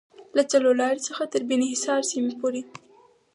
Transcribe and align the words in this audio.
له 0.35 0.43
څلورلارې 0.51 1.01
څخه 1.07 1.23
تر 1.33 1.41
بیني 1.49 1.67
حصار 1.73 2.01
سیمې 2.11 2.33
پورې 2.39 2.61